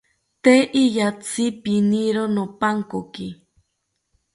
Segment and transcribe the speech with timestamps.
[0.43, 3.27] Tee iyatzi piniro nopankoki